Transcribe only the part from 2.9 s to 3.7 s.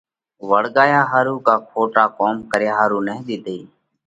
نه ۮِيڌئِي۔